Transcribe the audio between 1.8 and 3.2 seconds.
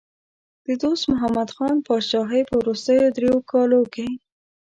پاچاهۍ په وروستیو